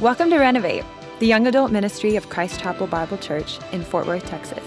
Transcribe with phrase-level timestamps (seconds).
[0.00, 0.86] Welcome to Renovate,
[1.18, 4.64] the young adult ministry of Christ Chapel Bible Church in Fort Worth, Texas.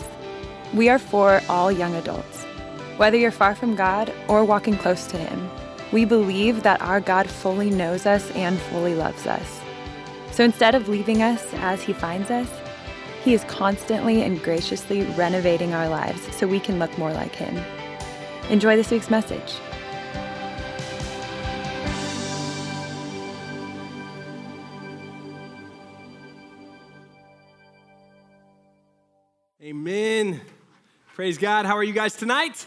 [0.76, 2.44] We are for all young adults.
[2.98, 5.50] Whether you're far from God or walking close to Him,
[5.92, 9.60] we believe that our God fully knows us and fully loves us.
[10.32, 12.48] So instead of leaving us as He finds us,
[13.24, 17.58] He is constantly and graciously renovating our lives so we can look more like Him.
[18.52, 19.56] Enjoy this week's message.
[29.86, 30.40] Amen.
[31.14, 31.66] Praise God.
[31.66, 32.66] How are you guys tonight?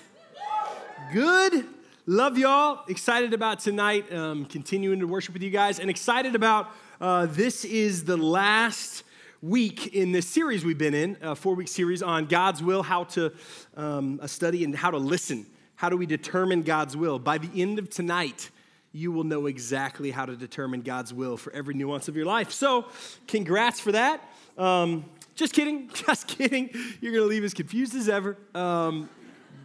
[1.15, 1.65] Good.
[2.05, 2.85] Love y'all.
[2.89, 6.69] Excited about tonight, um, continuing to worship with you guys, and excited about
[7.01, 9.03] uh, this is the last
[9.41, 13.05] week in this series we've been in, a four week series on God's will, how
[13.05, 13.33] to
[13.79, 15.47] um, a study and how to listen.
[15.77, 17.19] How do we determine God's will?
[17.19, 18.51] By the end of tonight,
[18.93, 22.53] you will know exactly how to determine God's will for every nuance of your life.
[22.53, 22.89] So,
[23.27, 24.21] congrats for that.
[24.59, 26.71] Um, just kidding, just kidding.
[27.01, 28.37] You're going to leave as confused as ever.
[28.55, 29.09] Um,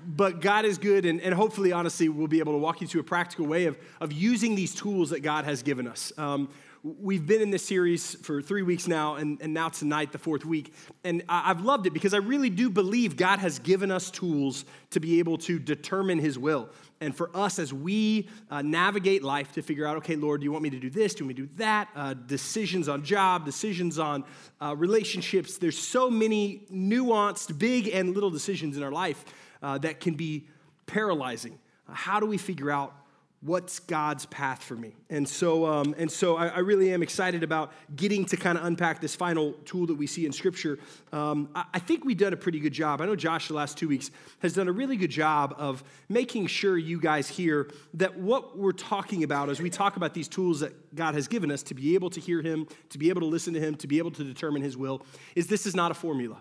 [0.06, 3.02] but God is good, and, and hopefully, honestly, we'll be able to walk you through
[3.02, 6.12] a practical way of, of using these tools that God has given us.
[6.18, 6.50] Um,
[6.84, 10.46] we've been in this series for three weeks now, and, and now tonight, the fourth
[10.46, 10.74] week.
[11.04, 14.66] And I, have loved it because I really do believe God has given us tools
[14.92, 16.70] to be able to determine His will.
[17.00, 20.52] And for us, as we uh, navigate life to figure out, okay, Lord, do you
[20.52, 21.14] want me to do this?
[21.14, 21.90] Do you want me to do that?
[21.96, 24.24] Uh, decisions on job, decisions on
[24.60, 25.58] uh, relationships.
[25.58, 29.24] There's so many nuanced, big and little decisions in our life
[29.62, 30.48] uh, that can be
[30.88, 31.60] paralyzing.
[31.88, 32.94] Uh, how do we figure out
[33.42, 34.94] what's God's path for me?
[35.10, 38.66] And so, um, and so I, I, really am excited about getting to kind of
[38.66, 40.78] unpack this final tool that we see in Scripture.
[41.12, 43.02] Um, I, I, think we've done a pretty good job.
[43.02, 46.48] I know Josh, the last two weeks, has done a really good job of making
[46.48, 50.60] sure you guys hear that what we're talking about as we talk about these tools
[50.60, 53.28] that God has given us to be able to hear Him, to be able to
[53.28, 55.04] listen to Him, to be able to determine His will,
[55.36, 56.38] is this is not a formula.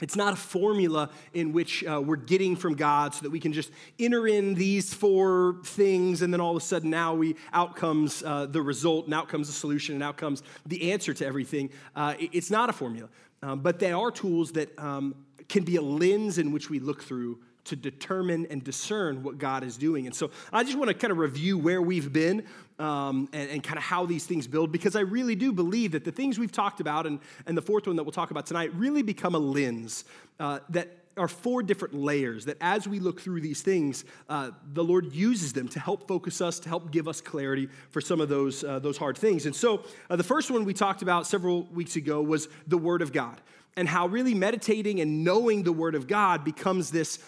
[0.00, 3.54] It's not a formula in which uh, we're getting from God so that we can
[3.54, 7.76] just enter in these four things and then all of a sudden now we out
[7.76, 11.26] comes uh, the result and out comes the solution and out comes the answer to
[11.26, 11.70] everything.
[11.94, 13.08] Uh, it's not a formula,
[13.42, 15.14] um, but they are tools that um,
[15.48, 19.62] can be a lens in which we look through to determine and discern what God
[19.62, 20.06] is doing.
[20.06, 22.44] And so I just want to kind of review where we've been
[22.78, 26.04] um, and, and kind of how these things build because I really do believe that
[26.04, 28.72] the things we've talked about and, and the fourth one that we'll talk about tonight
[28.74, 30.04] really become a lens
[30.40, 34.84] uh, that are four different layers that as we look through these things, uh, the
[34.84, 38.28] Lord uses them to help focus us, to help give us clarity for some of
[38.28, 39.46] those, uh, those hard things.
[39.46, 43.00] And so uh, the first one we talked about several weeks ago was the Word
[43.00, 43.40] of God
[43.76, 47.18] and how really meditating and knowing the Word of God becomes this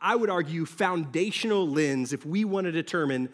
[0.00, 3.30] I would argue, foundational lens if we want to determine,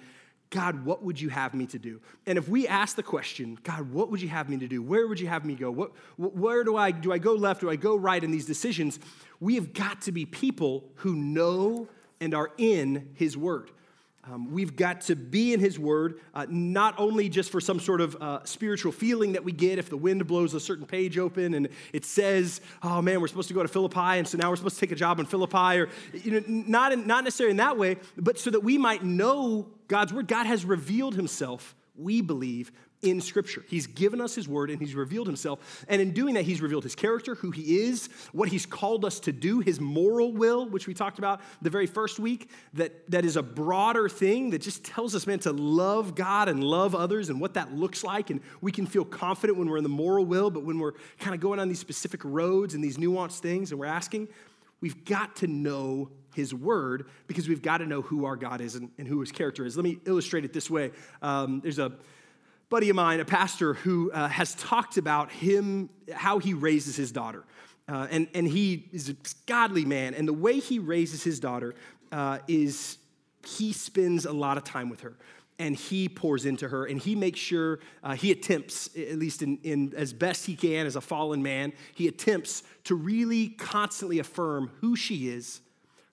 [0.50, 2.00] God, what would you have me to do?
[2.24, 4.80] And if we ask the question, God, what would you have me to do?
[4.80, 5.70] Where would you have me go?
[5.70, 7.62] What, where do I, do I go left?
[7.62, 9.00] Do I go right in these decisions?
[9.40, 11.88] We have got to be people who know
[12.20, 13.70] and are in His Word.
[14.28, 18.00] Um, we've got to be in His Word, uh, not only just for some sort
[18.00, 21.54] of uh, spiritual feeling that we get if the wind blows a certain page open
[21.54, 24.56] and it says, oh man, we're supposed to go to Philippi, and so now we're
[24.56, 27.58] supposed to take a job in Philippi, or you know, not, in, not necessarily in
[27.58, 30.26] that way, but so that we might know God's Word.
[30.26, 32.72] God has revealed Himself, we believe,
[33.02, 33.64] in Scripture.
[33.68, 35.84] He's given us His Word and He's revealed Himself.
[35.88, 39.20] And in doing that, He's revealed His character, who He is, what He's called us
[39.20, 43.24] to do, His moral will, which we talked about the very first week, that, that
[43.24, 47.28] is a broader thing that just tells us, man, to love God and love others
[47.28, 48.30] and what that looks like.
[48.30, 51.34] And we can feel confident when we're in the moral will, but when we're kind
[51.34, 54.28] of going on these specific roads and these nuanced things and we're asking,
[54.80, 58.74] we've got to know his word because we've got to know who our God is
[58.74, 59.76] and, and who his character is.
[59.76, 60.92] Let me illustrate it this way.
[61.22, 61.92] Um, there's a
[62.68, 67.12] buddy of mine, a pastor, who uh, has talked about him, how he raises his
[67.12, 67.44] daughter.
[67.88, 69.16] Uh, and, and he is a
[69.46, 70.14] godly man.
[70.14, 71.74] And the way he raises his daughter
[72.10, 72.98] uh, is
[73.46, 75.16] he spends a lot of time with her
[75.58, 79.58] and he pours into her and he makes sure uh, he attempts at least in,
[79.62, 84.70] in, as best he can as a fallen man he attempts to really constantly affirm
[84.80, 85.60] who she is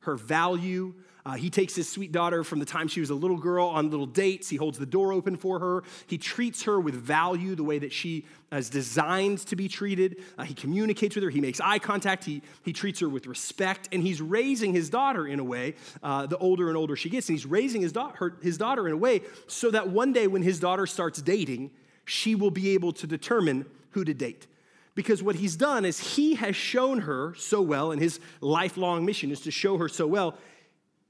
[0.01, 0.93] her value
[1.25, 3.89] uh, he takes his sweet daughter from the time she was a little girl on
[3.89, 4.49] little dates.
[4.49, 5.83] He holds the door open for her.
[6.05, 10.21] He treats her with value, the way that she is designed to be treated.
[10.37, 11.29] Uh, he communicates with her.
[11.29, 12.25] He makes eye contact.
[12.25, 13.87] He, he treats her with respect.
[13.93, 17.29] And he's raising his daughter in a way, uh, the older and older she gets.
[17.29, 20.27] And he's raising his, da- her, his daughter in a way so that one day
[20.27, 21.71] when his daughter starts dating,
[22.03, 24.47] she will be able to determine who to date
[24.95, 29.31] because what he's done is he has shown her so well, and his lifelong mission
[29.31, 30.37] is to show her so well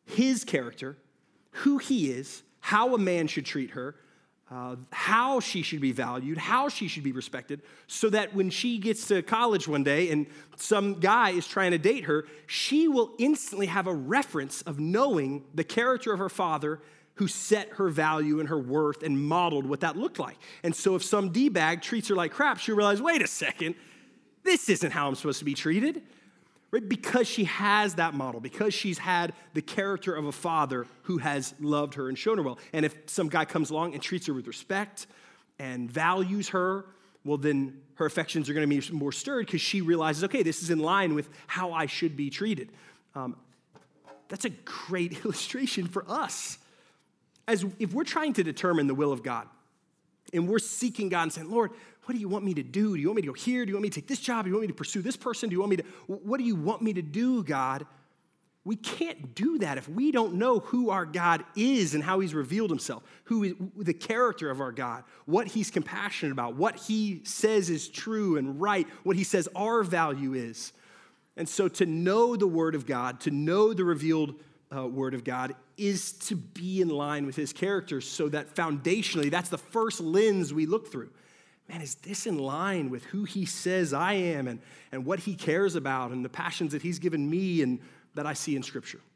[0.06, 0.98] his character,
[1.52, 3.96] who he is, how a man should treat her,
[4.52, 8.78] uh, how she should be valued, how she should be respected, so that when she
[8.78, 10.28] gets to college one day and
[10.58, 15.44] some guy is trying to date her, she will instantly have a reference of knowing
[15.56, 16.80] the character of her father
[17.16, 20.38] who set her value and her worth and modeled what that looked like.
[20.64, 23.76] And so if some D bag treats her like crap, she'll realize wait a second,
[24.44, 26.04] this isn't how I'm supposed to be treated
[26.74, 26.90] right?
[26.90, 31.54] Because she has that model, because she's had the character of a father who has
[31.62, 32.58] loved her and shown her well.
[32.74, 35.06] And if some guy comes along and treats her with respect
[35.60, 36.86] and values her,
[37.24, 40.64] well, then her affections are going to be more stirred because she realizes, okay, this
[40.64, 42.72] is in line with how I should be treated.
[43.14, 43.36] Um,
[44.28, 46.58] that's a great illustration for us.
[47.48, 49.48] As if we're trying to determine the will of God
[50.34, 51.70] and we're seeking God and saying, Lord,
[52.06, 52.96] what do you want me to do?
[52.96, 53.66] Do you want me to go here?
[53.66, 54.46] Do you want me to take this job?
[54.46, 55.50] Do you want me to pursue this person?
[55.50, 57.86] Do you want me to, what do you want me to do, God?
[58.66, 62.34] We can't do that if we don't know who our God is and how he's
[62.34, 67.22] revealed himself, who is the character of our God, what he's compassionate about, what he
[67.26, 70.72] says is true and right, what he says our value is.
[71.36, 74.36] And so to know the word of God, to know the revealed
[74.76, 79.30] uh, word of God is to be in line with his character so that foundationally
[79.30, 81.10] that's the first lens we look through
[81.70, 84.60] man, is this in line with who he says I am and,
[84.92, 87.80] and what he cares about and the passions that he's given me and
[88.16, 89.00] that I see in Scripture?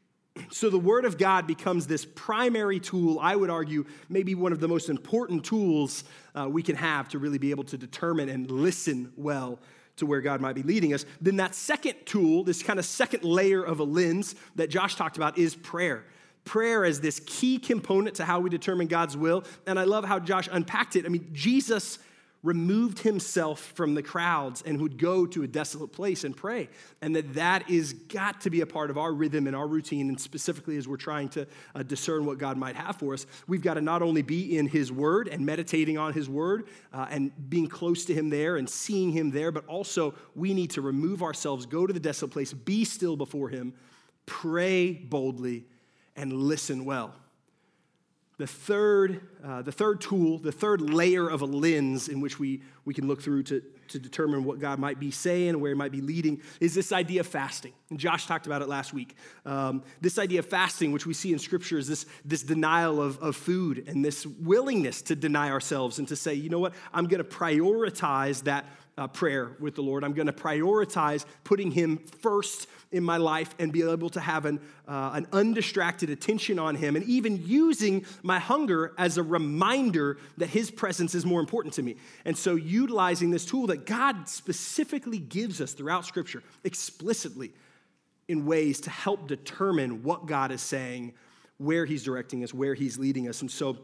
[0.50, 4.60] So the Word of God becomes this primary tool, I would argue, maybe one of
[4.60, 6.04] the most important tools
[6.36, 9.58] uh, we can have to really be able to determine and listen well
[9.96, 11.04] to where God might be leading us.
[11.20, 15.16] Then that second tool, this kind of second layer of a lens that Josh talked
[15.16, 16.04] about, is prayer
[16.44, 19.44] prayer as this key component to how we determine God's will.
[19.66, 21.04] And I love how Josh unpacked it.
[21.04, 21.98] I mean, Jesus
[22.42, 26.68] removed himself from the crowds and would go to a desolate place and pray.
[27.02, 30.08] And that that is got to be a part of our rhythm and our routine
[30.08, 33.26] and specifically as we're trying to uh, discern what god might have for us.
[33.48, 37.06] We've got to not only be in his word and meditating on his word uh,
[37.10, 40.80] and being close to him there and seeing him there but also we need to
[40.80, 43.74] remove ourselves go to the desolate place be still before him
[44.26, 45.64] pray boldly
[46.16, 47.14] and listen well
[48.38, 52.62] the third, uh, the third tool, the third layer of a lens in which we,
[52.84, 55.90] we can look through to, to determine what God might be saying where He might
[55.90, 57.72] be leading is this idea of fasting.
[57.90, 59.16] And Josh talked about it last week.
[59.44, 63.18] Um, this idea of fasting, which we see in Scripture, is this, this denial of,
[63.18, 67.08] of food and this willingness to deny ourselves and to say, you know what, I'm
[67.08, 68.66] going to prioritize that
[68.98, 70.02] uh, prayer with the Lord.
[70.02, 74.44] I'm going to prioritize putting Him first in my life and be able to have
[74.44, 80.18] an, uh, an undistracted attention on Him and even using my hunger as a reminder
[80.36, 81.96] that His presence is more important to me.
[82.24, 87.52] And so, utilizing this tool that God specifically gives us throughout Scripture explicitly
[88.26, 91.14] in ways to help determine what God is saying,
[91.58, 93.42] where He's directing us, where He's leading us.
[93.42, 93.78] And so,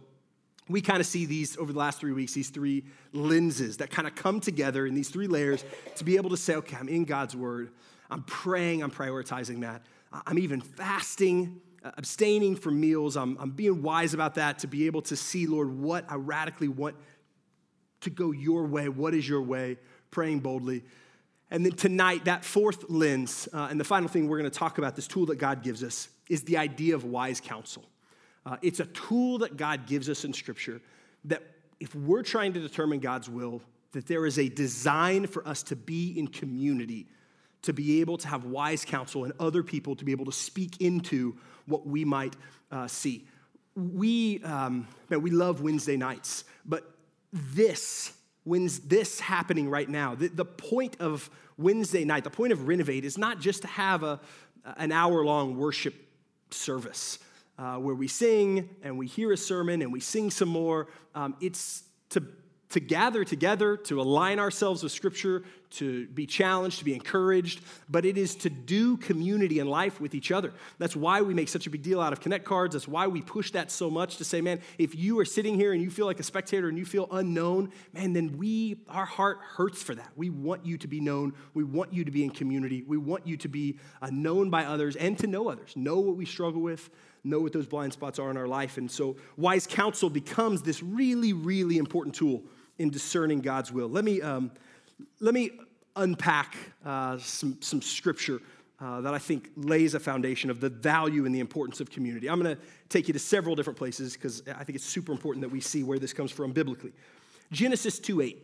[0.68, 4.08] we kind of see these over the last three weeks, these three lenses that kind
[4.08, 5.64] of come together in these three layers
[5.96, 7.70] to be able to say, okay, I'm in God's word.
[8.10, 9.82] I'm praying, I'm prioritizing that.
[10.26, 13.16] I'm even fasting, uh, abstaining from meals.
[13.16, 16.68] I'm, I'm being wise about that to be able to see, Lord, what I radically
[16.68, 16.96] want
[18.02, 18.88] to go your way.
[18.88, 19.78] What is your way?
[20.10, 20.84] Praying boldly.
[21.50, 24.78] And then tonight, that fourth lens, uh, and the final thing we're going to talk
[24.78, 27.84] about, this tool that God gives us, is the idea of wise counsel.
[28.46, 30.80] Uh, it's a tool that God gives us in Scripture
[31.24, 31.42] that
[31.80, 33.62] if we're trying to determine God's will,
[33.92, 37.06] that there is a design for us to be in community,
[37.62, 40.80] to be able to have wise counsel and other people to be able to speak
[40.80, 41.36] into
[41.66, 42.36] what we might
[42.70, 43.26] uh, see.
[43.74, 46.94] We, um, man, we love Wednesday nights, but
[47.32, 48.12] this,
[48.44, 53.04] when's this happening right now, the, the point of Wednesday night, the point of Renovate
[53.04, 54.20] is not just to have a,
[54.76, 55.94] an hour long worship
[56.50, 57.18] service
[57.58, 60.88] uh, where we sing and we hear a sermon and we sing some more.
[61.14, 62.22] Um, it's to,
[62.70, 68.04] to gather together, to align ourselves with Scripture, to be challenged, to be encouraged, but
[68.04, 70.52] it is to do community and life with each other.
[70.78, 72.74] That's why we make such a big deal out of Connect cards.
[72.74, 75.72] That's why we push that so much to say, man, if you are sitting here
[75.72, 79.38] and you feel like a spectator and you feel unknown, man, then we, our heart
[79.40, 80.10] hurts for that.
[80.16, 81.34] We want you to be known.
[81.54, 82.84] We want you to be in community.
[82.86, 86.16] We want you to be uh, known by others and to know others, know what
[86.16, 86.88] we struggle with,
[87.24, 88.76] know what those blind spots are in our life.
[88.76, 92.42] And so, wise counsel becomes this really, really important tool
[92.78, 93.88] in discerning God's will.
[93.88, 94.50] Let me, um,
[95.20, 95.50] let me
[95.96, 98.40] unpack uh, some, some scripture
[98.80, 102.28] uh, that I think lays a foundation of the value and the importance of community.
[102.28, 105.42] I'm going to take you to several different places because I think it's super important
[105.42, 106.92] that we see where this comes from biblically.
[107.52, 108.42] Genesis 2 8,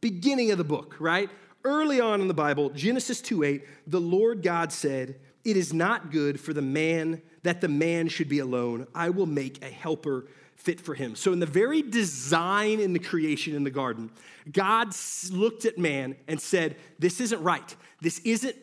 [0.00, 1.30] beginning of the book, right?
[1.64, 6.12] Early on in the Bible, Genesis 2 8, the Lord God said, It is not
[6.12, 8.86] good for the man that the man should be alone.
[8.94, 10.26] I will make a helper
[10.56, 11.14] fit for him.
[11.14, 14.10] So, in the very design in the creation in the garden,
[14.52, 14.94] God
[15.30, 17.74] looked at man and said, This isn't right.
[18.00, 18.56] This isn't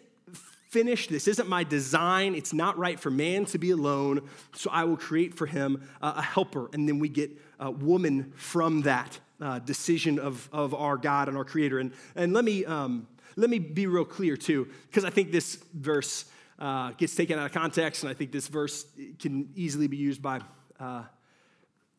[0.68, 1.10] finished.
[1.10, 2.36] This isn't my design.
[2.36, 4.28] It's not right for man to be alone.
[4.54, 6.70] So, I will create for him a helper.
[6.74, 11.38] And then we get a woman from that uh, decision of, of our God and
[11.38, 11.80] our Creator.
[11.80, 15.56] And, and let, me, um, let me be real clear, too, because I think this
[15.74, 16.25] verse
[16.60, 18.86] uh, gets taken out of context, and I think this verse
[19.19, 20.41] can easily be used by.
[20.79, 21.03] Uh,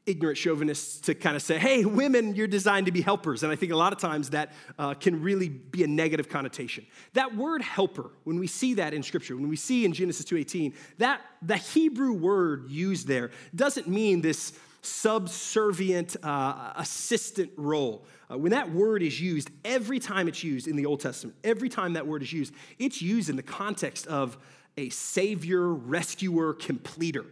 [0.06, 3.42] ignorant chauvinists to kind of say, hey, women, you're designed to be helpers.
[3.42, 6.86] And I think a lot of times that uh, can really be a negative connotation.
[7.14, 10.74] That word helper, when we see that in Scripture, when we see in Genesis 2.18,
[10.98, 18.04] that the Hebrew word used there doesn't mean this subservient uh, assistant role.
[18.34, 21.68] Uh, when that word is used, every time it's used in the Old Testament, every
[21.68, 24.36] time that word is used, it's used in the context of
[24.76, 27.26] a savior, rescuer, completer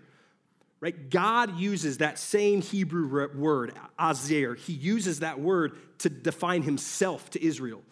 [0.82, 1.10] right?
[1.10, 4.58] God uses that same Hebrew word, azer.
[4.58, 7.82] He uses that word to define himself to Israel,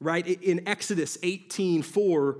[0.00, 0.26] right?
[0.26, 2.38] In Exodus 18 4,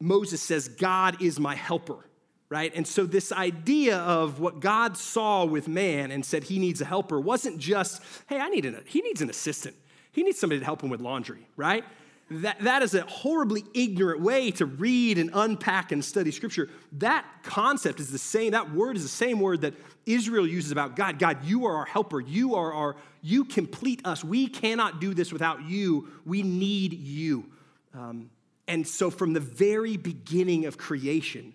[0.00, 2.04] Moses says, God is my helper,
[2.48, 2.72] right?
[2.74, 6.84] And so, this idea of what God saw with man and said he needs a
[6.84, 9.76] helper wasn't just, hey, I need an, he needs an assistant.
[10.12, 11.84] He needs somebody to help him with laundry, right?
[12.30, 16.68] That, that is a horribly ignorant way to read and unpack and study scripture.
[16.92, 19.74] That concept is the same, that word is the same word that
[20.06, 21.18] Israel uses about God.
[21.18, 22.20] God, you are our helper.
[22.20, 24.24] You are our, you complete us.
[24.24, 26.08] We cannot do this without you.
[26.24, 27.46] We need you.
[27.94, 28.30] Um,
[28.66, 31.54] and so from the very beginning of creation,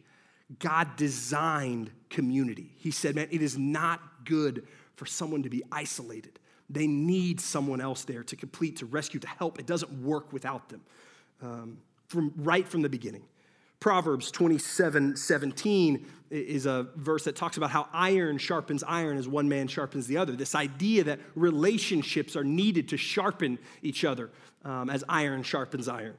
[0.59, 2.71] God designed community.
[2.77, 6.39] He said, man, it is not good for someone to be isolated.
[6.69, 9.59] They need someone else there to complete, to rescue, to help.
[9.59, 10.81] It doesn't work without them
[11.41, 11.77] um,
[12.07, 13.23] from right from the beginning.
[13.81, 19.49] Proverbs 27 17 is a verse that talks about how iron sharpens iron as one
[19.49, 20.33] man sharpens the other.
[20.33, 24.29] This idea that relationships are needed to sharpen each other
[24.63, 26.15] um, as iron sharpens iron.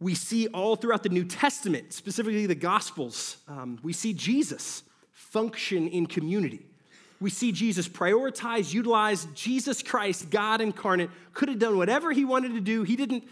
[0.00, 5.88] We see all throughout the New Testament, specifically the Gospels, um, we see Jesus function
[5.88, 6.68] in community
[7.20, 12.54] we see Jesus prioritize, utilize Jesus Christ, God incarnate, could have done whatever he wanted
[12.54, 12.84] to do.
[12.84, 13.24] He didn't,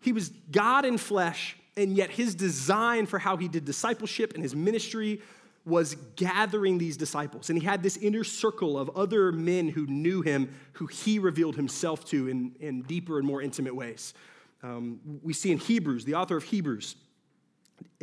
[0.00, 4.42] he was God in flesh, and yet his design for how he did discipleship and
[4.42, 5.20] his ministry
[5.64, 7.50] was gathering these disciples.
[7.50, 11.56] And he had this inner circle of other men who knew him, who he revealed
[11.56, 14.14] himself to in, in deeper and more intimate ways.
[14.62, 16.96] Um, we see in Hebrews, the author of Hebrews,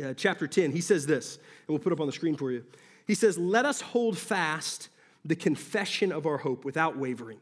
[0.02, 2.64] uh, chapter 10, he says this, and we'll put up on the screen for you.
[3.06, 4.88] He says, Let us hold fast
[5.24, 7.38] the confession of our hope without wavering.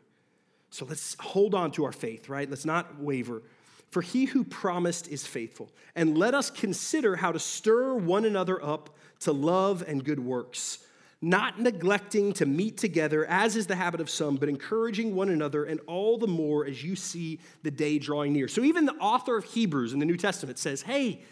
[0.71, 2.49] So let's hold on to our faith, right?
[2.49, 3.43] Let's not waver.
[3.91, 5.71] For he who promised is faithful.
[5.95, 8.91] And let us consider how to stir one another up
[9.21, 10.79] to love and good works,
[11.25, 15.65] not neglecting to meet together, as is the habit of some, but encouraging one another,
[15.65, 18.47] and all the more as you see the day drawing near.
[18.47, 21.23] So even the author of Hebrews in the New Testament says, hey,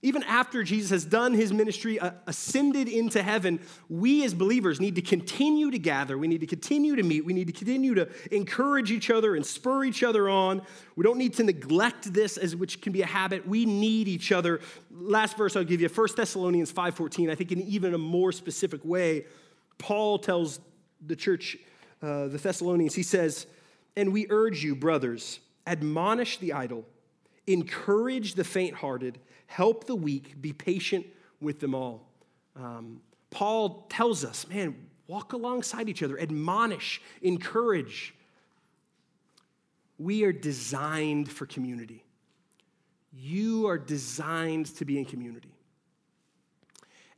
[0.00, 4.94] even after Jesus has done his ministry, uh, ascended into heaven, we as believers need
[4.94, 6.16] to continue to gather.
[6.16, 7.24] We need to continue to meet.
[7.24, 10.62] We need to continue to encourage each other and spur each other on.
[10.94, 13.46] We don't need to neglect this, as which can be a habit.
[13.46, 14.60] We need each other.
[14.90, 17.28] Last verse I'll give you, 1 Thessalonians 5.14.
[17.30, 19.26] I think in even a more specific way,
[19.78, 20.60] Paul tells
[21.04, 21.56] the church,
[22.02, 23.46] uh, the Thessalonians, he says,
[23.96, 26.84] And we urge you, brothers, admonish the idle,
[27.48, 31.06] encourage the faint hearted, help the weak, be patient
[31.40, 32.06] with them all.
[32.54, 33.00] Um,
[33.30, 34.76] Paul tells us, man,
[35.06, 38.14] walk alongside each other, admonish, encourage.
[39.98, 42.04] We are designed for community.
[43.12, 45.52] You are designed to be in community.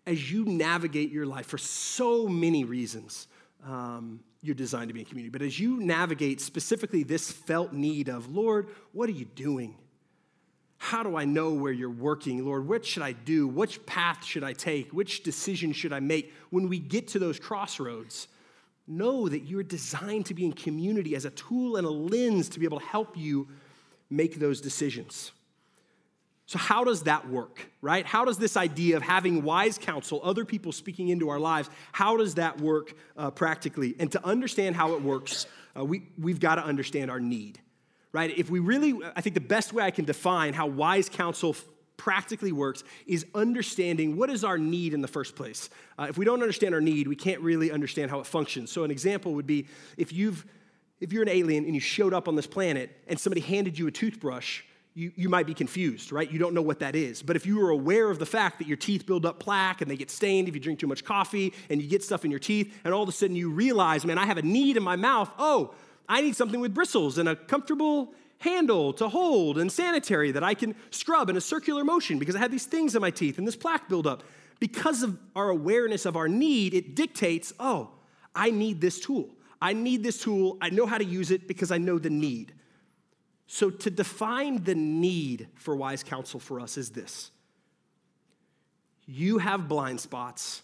[0.06, 3.28] As you navigate your life for so many reasons,
[3.66, 5.30] um, you're designed to be in community.
[5.30, 9.76] But as you navigate specifically this felt need of, Lord, what are you doing?
[10.82, 12.66] How do I know where you're working, Lord?
[12.66, 13.46] What should I do?
[13.46, 14.90] Which path should I take?
[14.92, 16.32] Which decision should I make?
[16.49, 18.28] When we get to those crossroads,
[18.88, 22.58] know that you're designed to be in community as a tool and a lens to
[22.58, 23.46] be able to help you
[24.08, 25.32] make those decisions.
[26.46, 28.06] So, how does that work, right?
[28.06, 32.16] How does this idea of having wise counsel, other people speaking into our lives, how
[32.16, 33.96] does that work uh, practically?
[33.99, 35.46] And to understand how it works,
[35.78, 37.60] uh, we, we've got to understand our need
[38.12, 38.36] right?
[38.36, 41.56] If we really, I think the best way I can define how wise counsel
[41.96, 45.68] practically works is understanding what is our need in the first place.
[45.98, 48.72] Uh, if we don't understand our need, we can't really understand how it functions.
[48.72, 50.46] So an example would be if you've
[51.00, 53.86] if you're an alien and you showed up on this planet and somebody handed you
[53.86, 54.62] a toothbrush,
[54.94, 56.30] you, you might be confused, right?
[56.30, 57.22] You don't know what that is.
[57.22, 59.90] But if you were aware of the fact that your teeth build up plaque and
[59.90, 62.40] they get stained if you drink too much coffee and you get stuff in your
[62.40, 64.96] teeth, and all of a sudden you realize, man, I have a need in my
[64.96, 65.30] mouth.
[65.38, 65.74] Oh,
[66.10, 70.54] I need something with bristles and a comfortable handle to hold and sanitary that I
[70.54, 73.46] can scrub in a circular motion because I have these things in my teeth and
[73.46, 74.24] this plaque buildup.
[74.58, 77.90] Because of our awareness of our need, it dictates, oh,
[78.34, 79.30] I need this tool.
[79.62, 80.58] I need this tool.
[80.60, 82.54] I know how to use it because I know the need.
[83.46, 87.30] So, to define the need for wise counsel for us is this
[89.06, 90.62] you have blind spots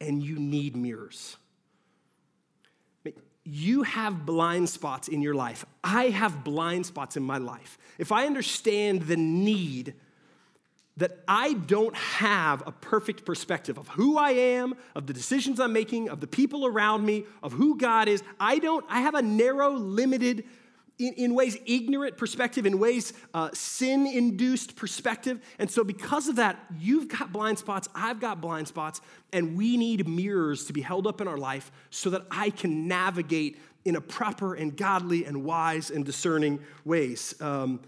[0.00, 1.36] and you need mirrors.
[3.48, 5.64] You have blind spots in your life.
[5.84, 7.78] I have blind spots in my life.
[7.96, 9.94] If I understand the need
[10.96, 15.72] that I don't have a perfect perspective of who I am, of the decisions I'm
[15.72, 19.22] making, of the people around me, of who God is, I don't, I have a
[19.22, 20.44] narrow, limited
[20.98, 25.40] in, in ways ignorant perspective, in ways uh, sin induced perspective.
[25.58, 29.00] And so, because of that, you've got blind spots, I've got blind spots,
[29.32, 32.88] and we need mirrors to be held up in our life so that I can
[32.88, 37.34] navigate in a proper and godly and wise and discerning ways.
[37.40, 37.80] Um,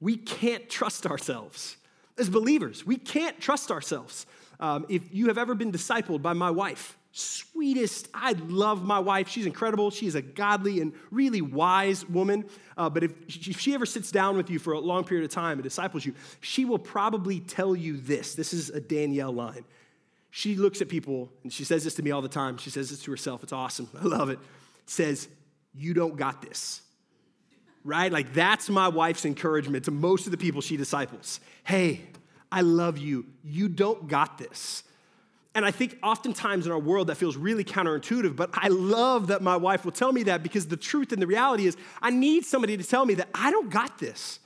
[0.00, 1.76] we can't trust ourselves.
[2.18, 4.26] As believers, we can't trust ourselves.
[4.60, 8.08] Um, if you have ever been discipled by my wife, sweetest.
[8.14, 9.28] I love my wife.
[9.28, 9.90] She's incredible.
[9.90, 12.46] She's a godly and really wise woman.
[12.76, 15.24] Uh, but if she, if she ever sits down with you for a long period
[15.24, 18.34] of time and disciples you, she will probably tell you this.
[18.34, 19.64] This is a Danielle line.
[20.30, 22.56] She looks at people and she says this to me all the time.
[22.56, 23.42] She says this to herself.
[23.42, 23.88] It's awesome.
[24.00, 24.38] I love it.
[24.86, 25.28] Says,
[25.74, 26.80] You don't got this.
[27.84, 28.10] Right?
[28.10, 31.40] Like that's my wife's encouragement to most of the people she disciples.
[31.64, 32.00] Hey,
[32.50, 33.26] I love you.
[33.44, 34.84] You don't got this.
[35.54, 39.42] And I think oftentimes in our world that feels really counterintuitive, but I love that
[39.42, 42.46] my wife will tell me that because the truth and the reality is I need
[42.46, 44.38] somebody to tell me that I don't got this.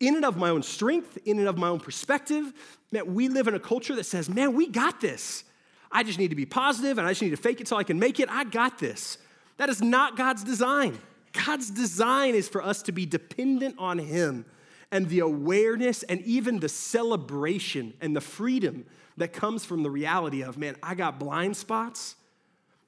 [0.00, 2.52] In and of my own strength, in and of my own perspective,
[2.90, 5.44] man, we live in a culture that says, man, we got this.
[5.92, 7.84] I just need to be positive and I just need to fake it till I
[7.84, 8.30] can make it.
[8.30, 9.18] I got this.
[9.58, 10.98] That is not God's design.
[11.32, 14.46] God's design is for us to be dependent on Him
[14.92, 20.42] and the awareness and even the celebration and the freedom that comes from the reality
[20.42, 22.16] of, man, I got blind spots.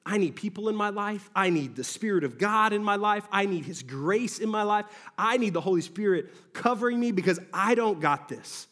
[0.04, 1.28] I need people in my life.
[1.34, 3.26] I need the Spirit of God in my life.
[3.30, 4.86] I need His grace in my life.
[5.18, 8.68] I need the Holy Spirit covering me because I don't got this.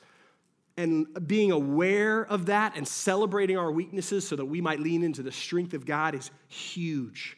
[0.79, 5.23] And being aware of that and celebrating our weaknesses so that we might lean into
[5.23, 7.37] the strength of God is huge.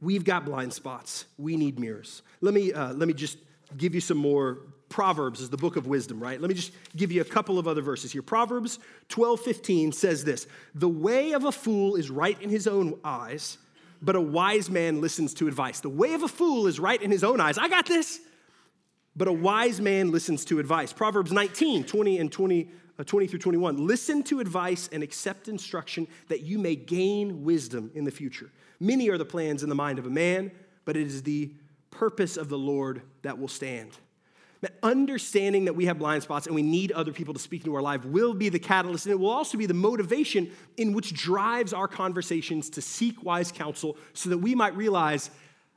[0.00, 1.24] We've got blind spots.
[1.38, 2.22] We need mirrors.
[2.40, 3.38] Let me, uh, let me just
[3.76, 6.40] give you some more Proverbs is the book of wisdom, right?
[6.40, 8.22] Let me just give you a couple of other verses here.
[8.22, 12.98] Proverbs 12 15 says this The way of a fool is right in his own
[13.04, 13.58] eyes,
[14.00, 15.80] but a wise man listens to advice.
[15.80, 17.58] The way of a fool is right in his own eyes.
[17.58, 18.20] I got this.
[19.16, 20.92] But a wise man listens to advice.
[20.92, 23.86] Proverbs 19 20 and 20, uh, 20 through 21.
[23.86, 28.50] Listen to advice and accept instruction that you may gain wisdom in the future.
[28.78, 30.52] Many are the plans in the mind of a man,
[30.84, 31.52] but it is the
[31.90, 33.90] purpose of the Lord that will stand.
[34.60, 37.74] That understanding that we have blind spots and we need other people to speak into
[37.76, 41.14] our life will be the catalyst, and it will also be the motivation in which
[41.14, 45.30] drives our conversations to seek wise counsel so that we might realize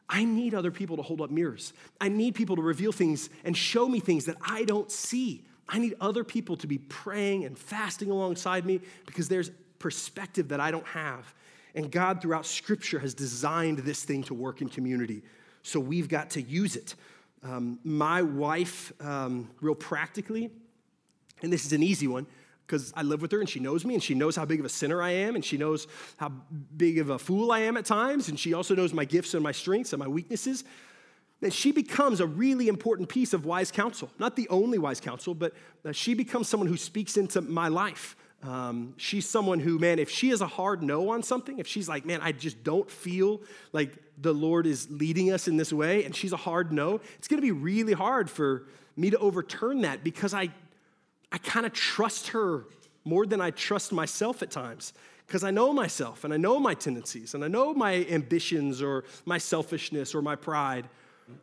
[0.10, 1.74] I need other people to hold up mirrors.
[2.02, 5.46] I need people to reveal things and show me things that I don't see.
[5.70, 10.60] I need other people to be praying and fasting alongside me because there's perspective that
[10.60, 11.34] I don't have.
[11.76, 15.24] And God, throughout Scripture, has designed this thing to work in community.
[15.63, 16.96] So we've got to use it.
[17.43, 20.51] Um, my wife, um, real practically,
[21.41, 22.27] and this is an easy one
[22.65, 24.65] because I live with her and she knows me and she knows how big of
[24.65, 26.32] a sinner I am and she knows how
[26.77, 29.43] big of a fool I am at times and she also knows my gifts and
[29.43, 30.63] my strengths and my weaknesses.
[31.41, 34.10] And she becomes a really important piece of wise counsel.
[34.19, 38.15] Not the only wise counsel, but uh, she becomes someone who speaks into my life.
[38.43, 41.88] Um, she's someone who, man, if she is a hard no on something, if she's
[41.88, 46.04] like, man, I just don't feel like the Lord is leading us in this way,
[46.06, 48.63] and she's a hard no, it's gonna be really hard for
[48.95, 50.49] me to overturn that because I,
[51.32, 52.65] I kind of trust her
[53.04, 54.93] more than I trust myself at times
[55.27, 59.06] because I know myself and I know my tendencies and I know my ambitions or
[59.25, 60.89] my selfishness or my pride.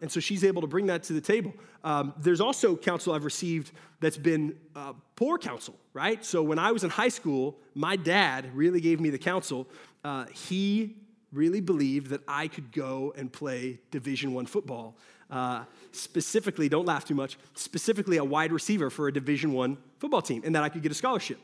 [0.00, 1.52] And so she's able to bring that to the table.
[1.84, 6.24] Um, there's also counsel I've received that's been uh, poor counsel, right?
[6.24, 9.68] So when I was in high school, my dad really gave me the counsel.
[10.04, 10.96] Uh, he
[11.32, 14.96] really believed that I could go and play Division One football.
[15.30, 17.38] Uh, specifically, don't laugh too much.
[17.54, 20.90] Specifically, a wide receiver for a Division One football team, and that I could get
[20.90, 21.38] a scholarship.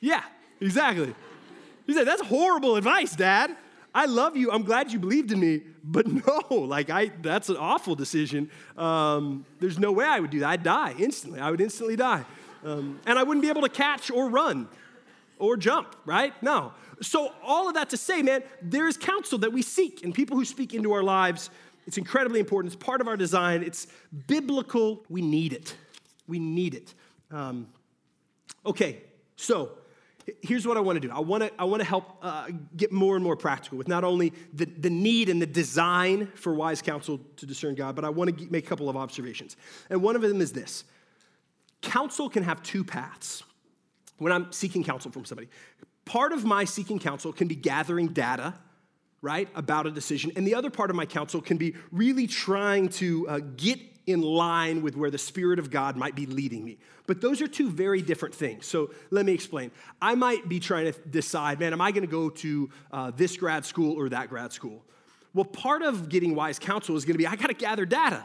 [0.00, 0.22] Yeah,
[0.60, 1.14] exactly.
[1.86, 3.56] He said, "That's horrible advice, Dad."
[3.94, 4.50] I love you.
[4.50, 8.50] I'm glad you believed in me, but no, like I, that's an awful decision.
[8.76, 10.48] Um, there's no way I would do that.
[10.48, 11.40] I'd die instantly.
[11.40, 12.24] I would instantly die.
[12.64, 14.68] Um, and I wouldn't be able to catch or run
[15.38, 16.32] or jump, right?
[16.42, 16.72] No.
[17.02, 20.36] So, all of that to say, man, there is counsel that we seek, and people
[20.36, 21.50] who speak into our lives,
[21.86, 22.72] it's incredibly important.
[22.72, 23.86] It's part of our design, it's
[24.26, 25.04] biblical.
[25.08, 25.76] We need it.
[26.26, 26.94] We need it.
[27.30, 27.68] Um,
[28.64, 29.02] okay,
[29.36, 29.72] so
[30.42, 31.12] here's what I want to do.
[31.12, 34.04] I want to, I want to help uh, get more and more practical with not
[34.04, 38.08] only the, the need and the design for wise counsel to discern God, but I
[38.08, 39.56] want to make a couple of observations.
[39.90, 40.84] And one of them is this
[41.82, 43.42] counsel can have two paths
[44.18, 45.48] when I'm seeking counsel from somebody.
[46.04, 48.54] Part of my seeking counsel can be gathering data,
[49.20, 50.32] right, about a decision.
[50.36, 54.22] And the other part of my counsel can be really trying to uh, get in
[54.22, 56.78] line with where the Spirit of God might be leading me.
[57.06, 58.66] But those are two very different things.
[58.66, 59.70] So let me explain.
[60.00, 63.36] I might be trying to decide, man, am I going to go to uh, this
[63.36, 64.82] grad school or that grad school?
[65.32, 68.24] Well, part of getting wise counsel is going to be I got to gather data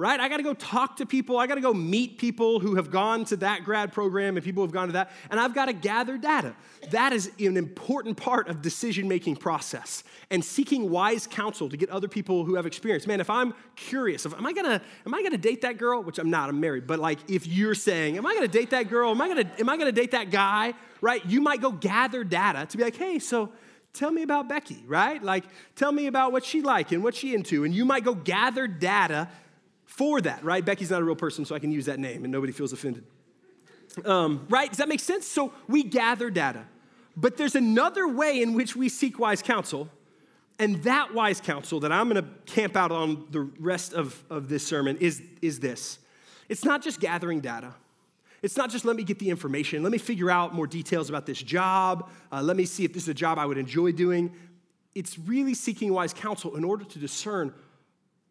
[0.00, 0.18] right?
[0.18, 1.36] I got to go talk to people.
[1.36, 4.62] I got to go meet people who have gone to that grad program and people
[4.62, 5.10] who have gone to that.
[5.30, 6.54] And I've got to gather data.
[6.90, 11.90] That is an important part of decision making process and seeking wise counsel to get
[11.90, 13.06] other people who have experience.
[13.06, 16.02] Man, if I'm curious, if, am I gonna am I gonna date that girl?
[16.02, 16.48] Which I'm not.
[16.48, 16.86] I'm married.
[16.86, 19.10] But like, if you're saying, am I gonna date that girl?
[19.10, 20.72] Am I gonna am I gonna date that guy?
[21.02, 21.24] Right?
[21.26, 23.52] You might go gather data to be like, hey, so
[23.92, 25.22] tell me about Becky, right?
[25.22, 25.44] Like,
[25.76, 27.64] tell me about what she like and what she into.
[27.64, 29.28] And you might go gather data
[29.90, 30.64] for that, right?
[30.64, 33.04] Becky's not a real person, so I can use that name and nobody feels offended.
[34.04, 34.68] Um, right?
[34.68, 35.26] Does that make sense?
[35.26, 36.64] So we gather data.
[37.16, 39.88] But there's another way in which we seek wise counsel,
[40.60, 44.64] and that wise counsel that I'm gonna camp out on the rest of, of this
[44.64, 45.98] sermon is, is this
[46.48, 47.74] it's not just gathering data.
[48.42, 51.26] It's not just let me get the information, let me figure out more details about
[51.26, 54.32] this job, uh, let me see if this is a job I would enjoy doing.
[54.94, 57.52] It's really seeking wise counsel in order to discern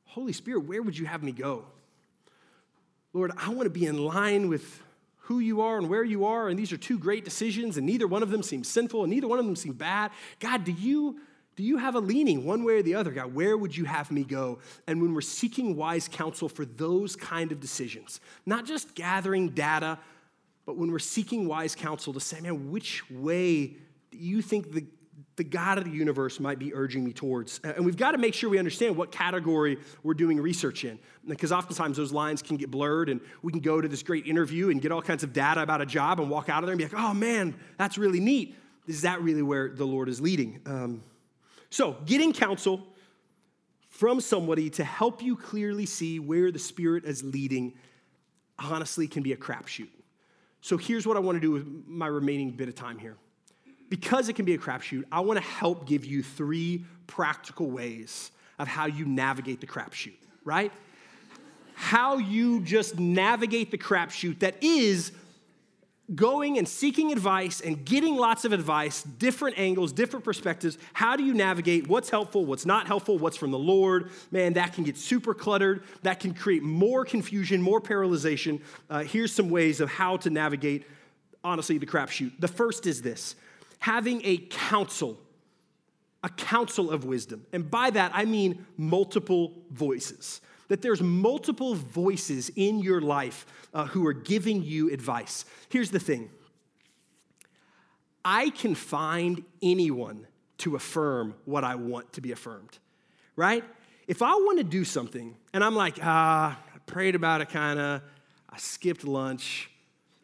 [0.09, 1.65] Holy Spirit, where would you have me go?
[3.13, 4.81] Lord, I want to be in line with
[5.17, 8.07] who you are and where you are, and these are two great decisions, and neither
[8.07, 10.09] one of them seems sinful, and neither one of them seem bad.
[10.39, 11.19] God, do you,
[11.55, 13.11] do you have a leaning one way or the other?
[13.11, 14.57] God, where would you have me go?
[14.87, 19.99] And when we're seeking wise counsel for those kind of decisions, not just gathering data,
[20.65, 23.75] but when we're seeking wise counsel to say, man, which way
[24.09, 24.85] do you think the
[25.39, 27.61] the God of the universe might be urging me towards.
[27.63, 31.53] And we've got to make sure we understand what category we're doing research in, because
[31.53, 34.81] oftentimes those lines can get blurred, and we can go to this great interview and
[34.81, 36.83] get all kinds of data about a job and walk out of there and be
[36.83, 38.53] like, oh man, that's really neat.
[38.85, 40.59] Is that really where the Lord is leading?
[40.65, 41.03] Um,
[41.69, 42.85] so, getting counsel
[43.87, 47.75] from somebody to help you clearly see where the Spirit is leading
[48.57, 49.87] honestly can be a crapshoot.
[50.59, 53.15] So, here's what I want to do with my remaining bit of time here
[53.89, 58.31] because it can be a crapshoot, I want to help give you three practical ways
[58.59, 60.71] of how you navigate the crapshoot, right?
[61.73, 65.11] How you just navigate the crapshoot that is
[66.15, 70.77] going and seeking advice and getting lots of advice, different angles, different perspectives.
[70.93, 74.09] How do you navigate what's helpful, what's not helpful, what's from the Lord?
[74.31, 75.83] Man, that can get super cluttered.
[76.01, 78.61] That can create more confusion, more paralyzation.
[78.89, 80.85] Uh, here's some ways of how to navigate,
[81.43, 82.31] honestly, the crapshoot.
[82.39, 83.35] The first is this
[83.79, 85.17] having a council,
[86.23, 87.45] a council of wisdom.
[87.51, 90.41] And by that, I mean multiple voices.
[90.67, 95.45] That there's multiple voices in your life uh, who are giving you advice.
[95.69, 96.29] Here's the thing
[98.23, 100.27] I can find anyone
[100.59, 102.77] to affirm what I want to be affirmed,
[103.35, 103.63] right?
[104.07, 107.79] If I want to do something and I'm like, ah, I prayed about it kind
[107.79, 108.01] of,
[108.49, 109.71] I skipped lunch,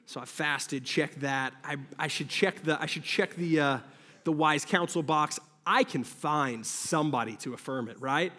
[0.06, 1.54] so I fasted, check that.
[1.64, 3.78] I, I should check the, I should check the, uh,
[4.24, 5.40] the wise counsel box.
[5.66, 8.32] I can find somebody to affirm it, right?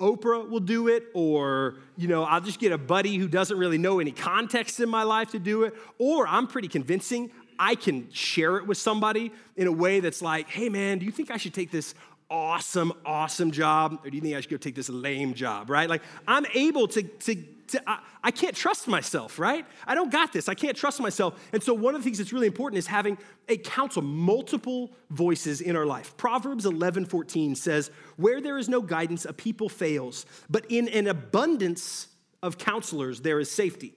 [0.00, 3.78] Oprah will do it, or, you know, I'll just get a buddy who doesn't really
[3.78, 7.30] know any context in my life to do it, or I'm pretty convincing.
[7.58, 11.10] I can share it with somebody in a way that's like, hey man, do you
[11.10, 11.94] think I should take this
[12.30, 15.88] awesome, awesome job, or do you think I should go take this lame job, right?
[15.88, 17.36] Like, I'm able to, to
[17.68, 19.66] to, I, I can't trust myself, right?
[19.86, 20.48] I don't got this.
[20.48, 21.40] I can't trust myself.
[21.52, 25.60] And so, one of the things that's really important is having a counsel, multiple voices
[25.60, 26.16] in our life.
[26.16, 31.06] Proverbs 11 14 says, Where there is no guidance, a people fails, but in an
[31.06, 32.08] abundance
[32.42, 33.94] of counselors, there is safety.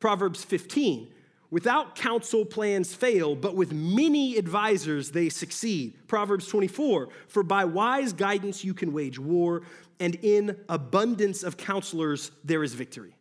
[0.00, 1.12] Proverbs 15,
[1.52, 5.92] Without counsel, plans fail, but with many advisors, they succeed.
[6.08, 9.60] Proverbs 24, for by wise guidance you can wage war,
[10.00, 13.14] and in abundance of counselors, there is victory.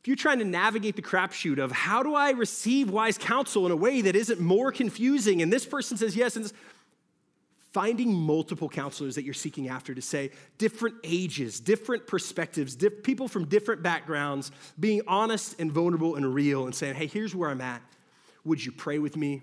[0.00, 3.72] If you're trying to navigate the crapshoot of how do I receive wise counsel in
[3.72, 6.52] a way that isn't more confusing, and this person says yes, and this,
[7.72, 13.28] finding multiple counselors that you're seeking after to say different ages, different perspectives, diff- people
[13.28, 17.60] from different backgrounds, being honest and vulnerable and real and saying, hey, here's where I'm
[17.60, 17.82] at.
[18.44, 19.42] Would you pray with me?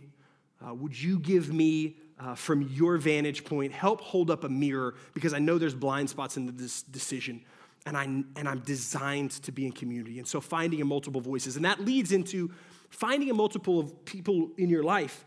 [0.65, 4.95] Uh, would you give me, uh, from your vantage point, help hold up a mirror
[5.13, 7.41] because I know there's blind spots in this decision
[7.85, 10.19] and, I, and I'm designed to be in community.
[10.19, 11.55] And so finding a multiple voices.
[11.55, 12.51] And that leads into
[12.89, 15.25] finding a multiple of people in your life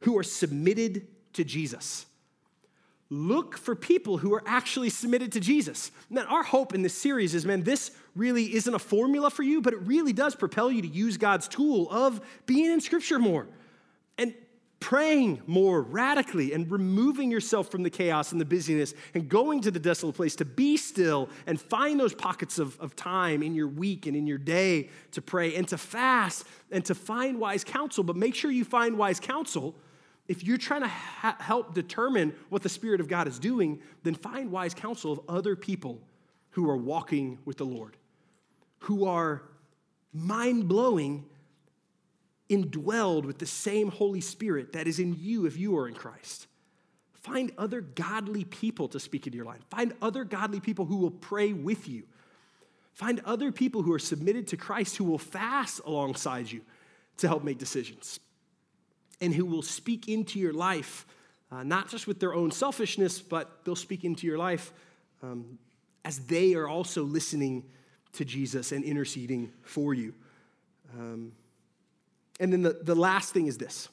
[0.00, 2.06] who are submitted to Jesus
[3.12, 5.90] look for people who are actually submitted to Jesus.
[6.08, 9.60] Now, our hope in this series is man, this really isn't a formula for you,
[9.60, 13.46] but it really does propel you to use God's tool of being in Scripture more
[14.16, 14.34] and
[14.80, 19.70] praying more radically and removing yourself from the chaos and the busyness and going to
[19.70, 23.68] the desolate place to be still and find those pockets of, of time in your
[23.68, 28.02] week and in your day to pray and to fast and to find wise counsel.
[28.02, 29.74] But make sure you find wise counsel
[30.28, 34.14] if you're trying to ha- help determine what the Spirit of God is doing, then
[34.14, 36.00] find wise counsel of other people
[36.50, 37.96] who are walking with the Lord,
[38.80, 39.42] who are
[40.12, 41.24] mind blowing,
[42.48, 46.46] indwelled with the same Holy Spirit that is in you if you are in Christ.
[47.14, 49.62] Find other godly people to speak into your life.
[49.70, 52.02] Find other godly people who will pray with you.
[52.94, 56.60] Find other people who are submitted to Christ who will fast alongside you
[57.18, 58.20] to help make decisions
[59.22, 61.06] and who will speak into your life,
[61.52, 64.72] uh, not just with their own selfishness, but they'll speak into your life
[65.22, 65.58] um,
[66.04, 67.64] as they are also listening
[68.14, 70.12] to Jesus and interceding for you.
[70.98, 71.32] Um,
[72.40, 73.88] and then the, the last thing is this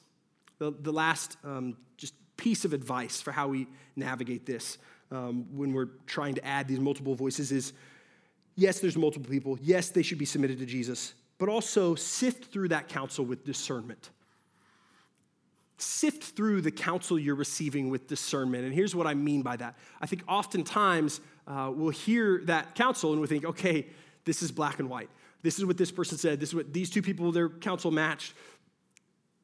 [0.58, 4.80] the, the last um, just piece of advice for how we navigate this
[5.12, 7.74] um, when we're trying to add these multiple voices is
[8.56, 9.60] yes, there's multiple people.
[9.62, 14.10] Yes, they should be submitted to Jesus, but also sift through that counsel with discernment
[15.82, 18.66] sift through the counsel you're receiving with discernment.
[18.66, 19.76] And here's what I mean by that.
[20.02, 23.88] I think oftentimes uh, we'll hear that counsel and we think, okay,
[24.26, 25.10] this is black and white.
[25.42, 26.40] This is what this person said.
[26.40, 28.34] This is what these two people, their counsel matched.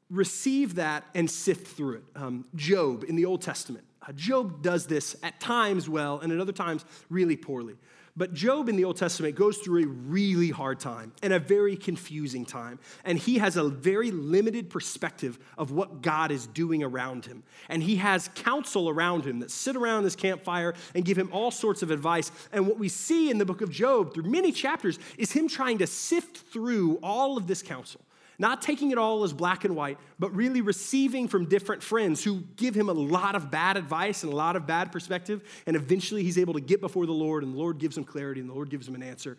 [0.10, 2.04] Receive that and sift through it.
[2.16, 3.86] Um, Job in the Old Testament.
[4.08, 7.76] Uh, Job does this at times well and at other times really poorly.
[8.18, 11.76] But Job in the Old Testament goes through a really hard time and a very
[11.76, 12.80] confusing time.
[13.04, 17.44] And he has a very limited perspective of what God is doing around him.
[17.68, 21.52] And he has counsel around him that sit around this campfire and give him all
[21.52, 22.32] sorts of advice.
[22.54, 25.80] And what we see in the book of Job through many chapters is him trying
[25.80, 28.00] to sift through all of this counsel
[28.38, 32.42] not taking it all as black and white, but really receiving from different friends who
[32.56, 35.44] give him a lot of bad advice and a lot of bad perspective.
[35.66, 38.42] And eventually he's able to get before the Lord, and the Lord gives him clarity,
[38.42, 39.38] and the Lord gives him an answer.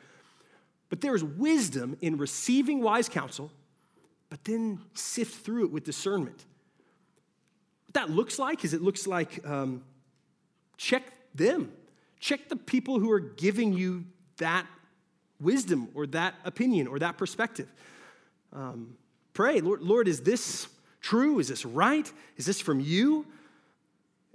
[0.89, 3.51] But there is wisdom in receiving wise counsel,
[4.31, 6.45] but then sift through it with discernment.
[7.87, 9.83] What that looks like is it looks like um,
[10.77, 11.03] check
[11.35, 11.73] them,
[12.19, 14.05] check the people who are giving you
[14.39, 14.67] that
[15.41, 17.69] wisdom or that opinion or that perspective
[18.57, 18.97] um,
[19.35, 20.67] pray, Lord, Lord, is this
[21.01, 21.39] true?
[21.39, 22.11] Is this right?
[22.37, 23.27] Is this from you?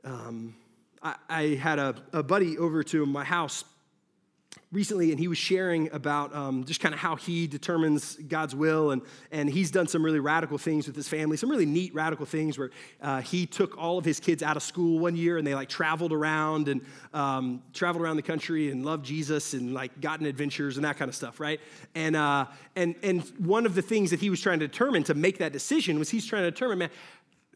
[0.03, 0.55] Um,
[1.01, 3.63] I, I, had a, a buddy over to my house
[4.71, 8.91] recently, and he was sharing about um, just kind of how he determines God's will.
[8.91, 12.25] And, and he's done some really radical things with his family, some really neat radical
[12.25, 15.45] things where uh, he took all of his kids out of school one year and
[15.45, 16.81] they like traveled around and
[17.13, 21.09] um, traveled around the country and loved Jesus and like gotten adventures and that kind
[21.09, 21.59] of stuff, right?
[21.93, 22.45] And, uh,
[22.77, 25.51] and, and one of the things that he was trying to determine to make that
[25.51, 26.89] decision was he's trying to determine, man,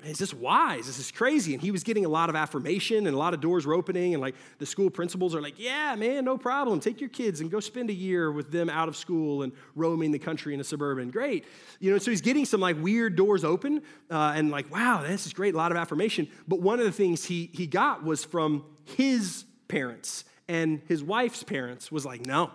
[0.06, 0.88] is this wise?
[0.88, 1.54] Is This crazy.
[1.54, 4.14] And he was getting a lot of affirmation and a lot of doors were opening.
[4.14, 6.80] And like the school principals are like, yeah, man, no problem.
[6.80, 10.12] Take your kids and go spend a year with them out of school and roaming
[10.12, 11.10] the country in a suburban.
[11.10, 11.46] Great.
[11.80, 15.26] You know, so he's getting some like weird doors open uh, and like, wow, this
[15.26, 15.54] is great.
[15.54, 16.28] A lot of affirmation.
[16.48, 21.44] But one of the things he, he got was from his parents and his wife's
[21.44, 22.52] parents was like, no,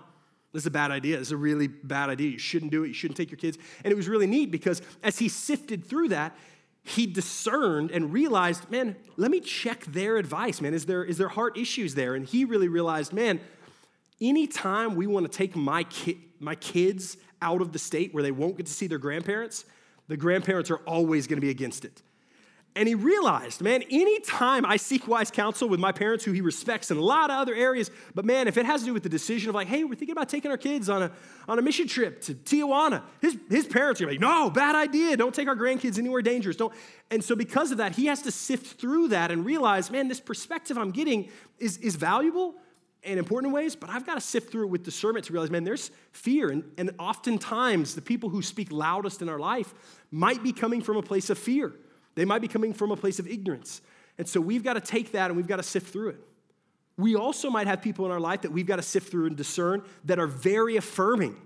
[0.52, 1.18] this is a bad idea.
[1.18, 2.30] This is a really bad idea.
[2.30, 2.88] You shouldn't do it.
[2.88, 3.56] You shouldn't take your kids.
[3.84, 6.36] And it was really neat because as he sifted through that,
[6.82, 10.74] he discerned and realized, man, let me check their advice, man.
[10.74, 12.14] Is there, is there heart issues there?
[12.14, 13.40] And he really realized, man,
[14.20, 18.30] anytime we want to take my, ki- my kids out of the state where they
[18.30, 19.64] won't get to see their grandparents,
[20.08, 22.02] the grandparents are always going to be against it.
[22.76, 26.92] And he realized, man, anytime I seek wise counsel with my parents who he respects
[26.92, 29.08] in a lot of other areas, but man, if it has to do with the
[29.08, 31.12] decision of like, hey, we're thinking about taking our kids on a,
[31.48, 35.16] on a mission trip to Tijuana, his, his parents are like, no, bad idea.
[35.16, 36.54] Don't take our grandkids anywhere dangerous.
[36.54, 36.72] Don't.
[37.10, 40.20] And so because of that, he has to sift through that and realize, man, this
[40.20, 41.28] perspective I'm getting
[41.58, 42.54] is, is valuable
[43.02, 45.64] and important ways, but I've got to sift through it with discernment to realize, man,
[45.64, 46.50] there's fear.
[46.50, 49.74] And, and oftentimes the people who speak loudest in our life
[50.12, 51.72] might be coming from a place of fear.
[52.14, 53.80] They might be coming from a place of ignorance.
[54.18, 56.20] And so we've got to take that and we've got to sift through it.
[56.96, 59.36] We also might have people in our life that we've got to sift through and
[59.36, 61.36] discern that are very affirming,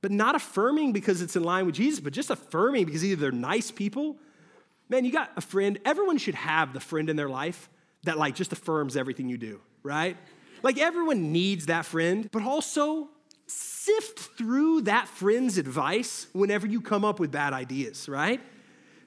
[0.00, 3.32] but not affirming because it's in line with Jesus, but just affirming because either they're
[3.32, 4.16] nice people.
[4.88, 7.68] Man, you got a friend, everyone should have the friend in their life
[8.04, 10.16] that like just affirms everything you do, right?
[10.62, 13.08] Like everyone needs that friend, but also
[13.46, 18.40] sift through that friend's advice whenever you come up with bad ideas, right?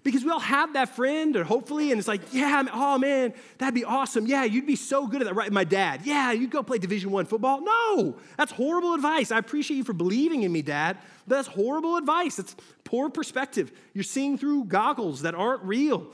[0.04, 3.76] Because we all have that friend, or hopefully, and it's like, yeah, oh man, that'd
[3.76, 4.26] be awesome.
[4.26, 5.36] Yeah, you'd be so good at that.
[5.36, 6.02] Right, my dad.
[6.04, 7.62] Yeah, you'd go play Division One football.
[7.62, 9.32] No, that's horrible advice.
[9.32, 10.98] I appreciate you for believing in me, Dad.
[11.28, 12.40] That's horrible advice.
[12.40, 13.72] It's poor perspective.
[13.94, 16.08] You're seeing through goggles that aren't real.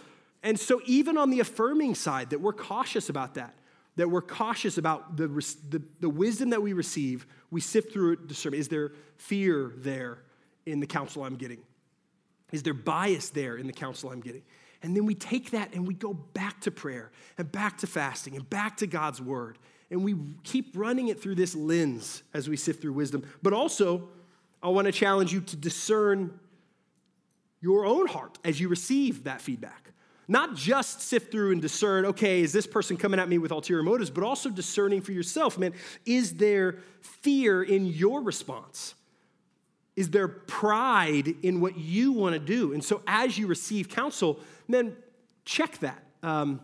[0.44, 3.54] And so, even on the affirming side, that we're cautious about that,
[3.96, 5.28] that we're cautious about the,
[5.70, 8.54] the, the wisdom that we receive, we sift through it, discern.
[8.54, 10.20] Is there fear there
[10.66, 11.60] in the counsel I'm getting?
[12.52, 14.44] Is there bias there in the counsel I'm getting?
[14.84, 18.36] And then we take that and we go back to prayer and back to fasting
[18.36, 19.58] and back to God's word.
[19.90, 23.24] And we keep running it through this lens as we sift through wisdom.
[23.42, 24.10] But also,
[24.62, 26.40] I want to challenge you to discern
[27.62, 29.92] your own heart as you receive that feedback.
[30.28, 33.82] Not just sift through and discern, okay, is this person coming at me with ulterior
[33.82, 35.74] motives, but also discerning for yourself, man,
[36.06, 38.94] is there fear in your response?
[39.98, 42.72] Is there pride in what you want to do.
[42.72, 44.96] And so as you receive counsel, then
[45.44, 46.02] check that.
[46.22, 46.62] Um,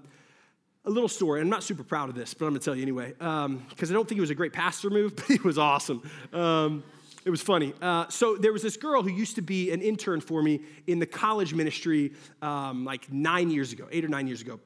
[0.86, 1.42] a little story.
[1.42, 3.66] I'm not super proud of this, but I'm going to tell you anyway, because um,
[3.80, 6.08] I don't think it was a great pastor move, but it was awesome.
[6.32, 6.84] Um,
[7.26, 7.74] it was funny.
[7.82, 11.00] Uh, so there was this girl who used to be an intern for me in
[11.00, 14.60] the college ministry um, like nine years ago, eight or nine years ago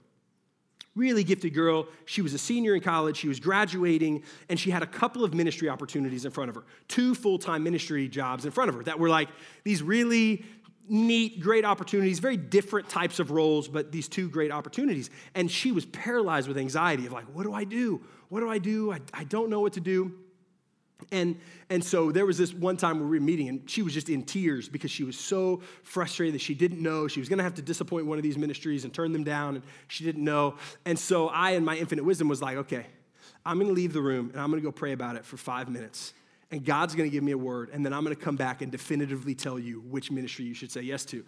[0.97, 1.87] really gifted girl.
[2.05, 5.33] She was a senior in college, she was graduating, and she had a couple of
[5.33, 6.65] ministry opportunities in front of her.
[6.87, 9.29] Two full time ministry jobs in front of her that were like
[9.63, 10.43] these really
[10.89, 15.09] neat, great opportunities, very different types of roles, but these two great opportunities.
[15.35, 18.01] And she was paralyzed with anxiety of like, what do I do?
[18.29, 18.91] What do I do?
[18.91, 20.13] I, I don't know what to do.
[21.11, 24.09] And, and so there was this one time we were meeting, and she was just
[24.09, 27.07] in tears because she was so frustrated that she didn't know.
[27.07, 29.55] She was going to have to disappoint one of these ministries and turn them down,
[29.55, 30.55] and she didn't know.
[30.85, 32.87] And so I, in my infinite wisdom, was like, okay,
[33.45, 35.37] I'm going to leave the room and I'm going to go pray about it for
[35.37, 36.13] five minutes.
[36.51, 38.61] And God's going to give me a word, and then I'm going to come back
[38.61, 41.23] and definitively tell you which ministry you should say yes to.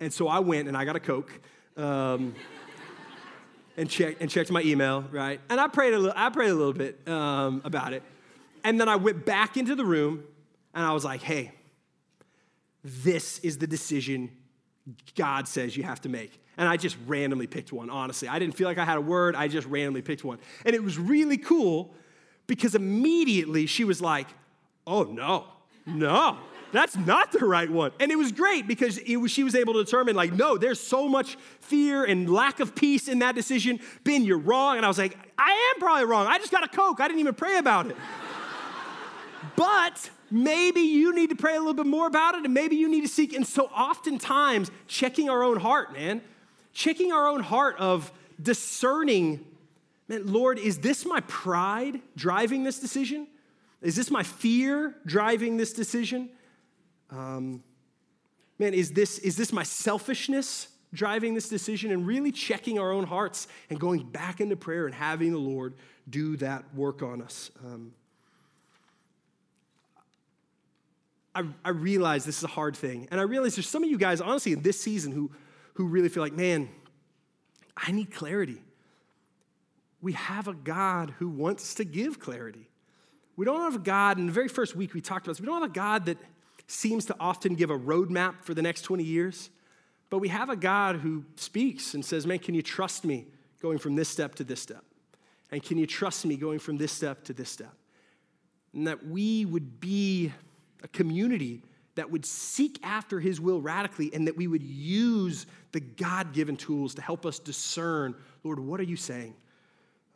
[0.00, 1.32] And so I went and I got a Coke.
[1.76, 2.34] Um,
[3.76, 5.40] and checked and checked my email, right?
[5.48, 6.14] And I prayed a little.
[6.16, 8.02] I prayed a little bit um, about it.
[8.64, 10.24] And then I went back into the room
[10.74, 11.52] and I was like, hey,
[12.84, 14.30] this is the decision
[15.14, 16.40] God says you have to make.
[16.56, 18.28] And I just randomly picked one, honestly.
[18.28, 20.38] I didn't feel like I had a word, I just randomly picked one.
[20.64, 21.94] And it was really cool
[22.46, 24.26] because immediately she was like,
[24.86, 25.44] oh no,
[25.86, 26.38] no.
[26.70, 27.92] That's not the right one.
[27.98, 31.08] And it was great because was, she was able to determine, like, no, there's so
[31.08, 33.80] much fear and lack of peace in that decision.
[34.04, 34.76] Ben, you're wrong.
[34.76, 36.26] And I was like, I am probably wrong.
[36.26, 37.00] I just got a Coke.
[37.00, 37.96] I didn't even pray about it.
[39.56, 42.88] But maybe you need to pray a little bit more about it and maybe you
[42.88, 43.34] need to seek.
[43.34, 46.20] And so oftentimes, checking our own heart, man,
[46.72, 49.44] checking our own heart of discerning,
[50.06, 53.26] man, Lord, is this my pride driving this decision?
[53.80, 56.30] Is this my fear driving this decision?
[57.10, 57.62] Um,
[58.58, 61.92] man, is this, is this my selfishness driving this decision?
[61.92, 65.74] And really checking our own hearts and going back into prayer and having the Lord
[66.10, 67.50] do that work on us.
[67.64, 67.92] Um,
[71.38, 73.06] I, I realize this is a hard thing.
[73.12, 75.30] And I realize there's some of you guys, honestly, in this season who,
[75.74, 76.68] who really feel like, man,
[77.76, 78.60] I need clarity.
[80.00, 82.68] We have a God who wants to give clarity.
[83.36, 85.46] We don't have a God, in the very first week we talked about this, we
[85.46, 86.18] don't have a God that
[86.66, 89.50] seems to often give a roadmap for the next 20 years,
[90.10, 93.28] but we have a God who speaks and says, man, can you trust me
[93.62, 94.84] going from this step to this step?
[95.52, 97.74] And can you trust me going from this step to this step?
[98.74, 100.32] And that we would be
[100.82, 101.62] a community
[101.94, 106.56] that would seek after his will radically and that we would use the God given
[106.56, 108.14] tools to help us discern
[108.44, 109.34] Lord, what are you saying?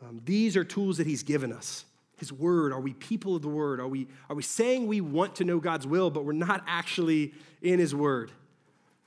[0.00, 1.84] Um, these are tools that he's given us.
[2.16, 2.72] His word.
[2.72, 3.80] Are we people of the word?
[3.80, 7.34] Are we, are we saying we want to know God's will, but we're not actually
[7.62, 8.30] in his word?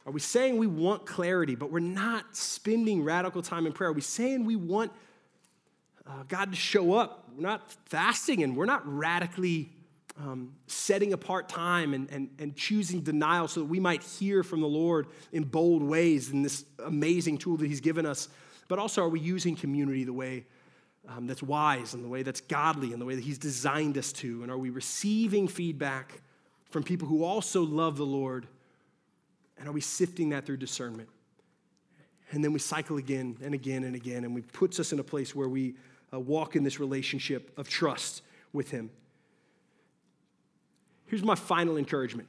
[0.05, 3.89] Are we saying we want clarity, but we're not spending radical time in prayer?
[3.89, 4.91] Are we saying we want
[6.05, 7.29] uh, God to show up?
[7.35, 9.69] We're not fasting and we're not radically
[10.17, 14.61] um, setting apart time and, and, and choosing denial so that we might hear from
[14.61, 18.29] the Lord in bold ways in this amazing tool that He's given us.
[18.67, 20.45] But also, are we using community the way
[21.07, 24.13] um, that's wise and the way that's godly and the way that He's designed us
[24.13, 24.41] to?
[24.41, 26.21] And are we receiving feedback
[26.69, 28.47] from people who also love the Lord?
[29.57, 31.09] And are we sifting that through discernment?
[32.31, 35.03] And then we cycle again and again and again, and we puts us in a
[35.03, 35.75] place where we
[36.13, 38.89] uh, walk in this relationship of trust with Him.
[41.07, 42.27] Here's my final encouragement.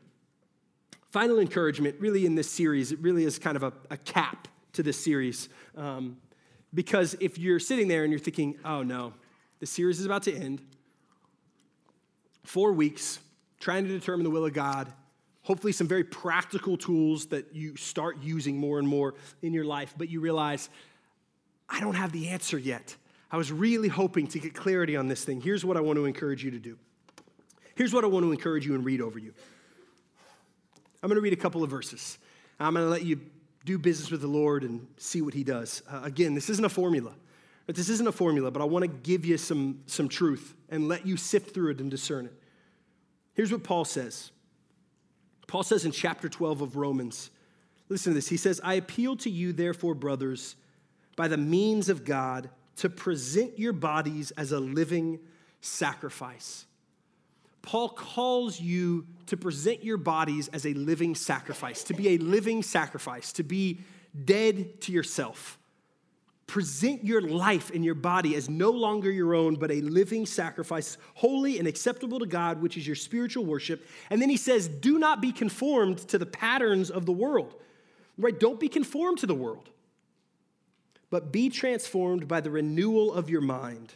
[1.10, 4.82] Final encouragement, really, in this series, it really is kind of a, a cap to
[4.82, 5.48] this series.
[5.76, 6.18] Um,
[6.74, 9.14] because if you're sitting there and you're thinking, oh no,
[9.60, 10.60] the series is about to end,
[12.44, 13.18] four weeks
[13.60, 14.92] trying to determine the will of God,
[15.42, 19.94] hopefully some very practical tools that you start using more and more in your life,
[19.96, 20.68] but you realize,
[21.68, 22.94] I don't have the answer yet.
[23.30, 25.40] I was really hoping to get clarity on this thing.
[25.40, 26.78] Here's what I want to encourage you to do.
[27.76, 29.32] Here's what I want to encourage you and read over you.
[31.02, 32.18] I'm going to read a couple of verses.
[32.58, 33.20] I'm going to let you
[33.64, 35.82] do business with the Lord and see what He does.
[35.88, 37.12] Uh, again, this isn't a formula.
[37.66, 40.86] But This isn't a formula, but I want to give you some, some truth and
[40.88, 42.32] let you sift through it and discern it.
[43.34, 44.30] Here's what Paul says
[45.46, 47.30] Paul says in chapter 12 of Romans,
[47.88, 48.28] listen to this.
[48.28, 50.56] He says, I appeal to you, therefore, brothers,
[51.16, 55.18] by the means of God, to present your bodies as a living
[55.60, 56.65] sacrifice.
[57.66, 62.62] Paul calls you to present your bodies as a living sacrifice, to be a living
[62.62, 63.80] sacrifice, to be
[64.24, 65.58] dead to yourself.
[66.46, 70.96] Present your life and your body as no longer your own, but a living sacrifice,
[71.14, 73.84] holy and acceptable to God, which is your spiritual worship.
[74.10, 77.52] And then he says, Do not be conformed to the patterns of the world.
[78.16, 78.38] Right?
[78.38, 79.70] Don't be conformed to the world,
[81.10, 83.94] but be transformed by the renewal of your mind.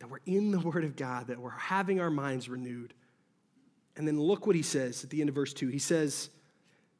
[0.00, 2.92] That we're in the Word of God, that we're having our minds renewed.
[3.96, 5.68] And then look what he says at the end of verse 2.
[5.68, 6.30] He says,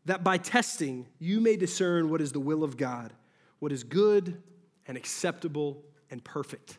[0.04, 3.12] That by testing you may discern what is the will of God
[3.60, 4.42] what is good
[4.88, 6.78] and acceptable and perfect.